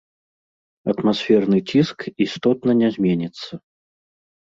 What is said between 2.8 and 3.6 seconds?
не зменіцца.